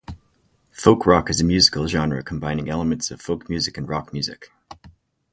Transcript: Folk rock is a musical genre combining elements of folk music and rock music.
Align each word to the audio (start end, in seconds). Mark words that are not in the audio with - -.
Folk 0.71 1.05
rock 1.05 1.29
is 1.29 1.39
a 1.39 1.43
musical 1.43 1.85
genre 1.87 2.23
combining 2.23 2.67
elements 2.71 3.11
of 3.11 3.21
folk 3.21 3.47
music 3.47 3.77
and 3.77 3.87
rock 3.87 4.11
music. 4.11 4.49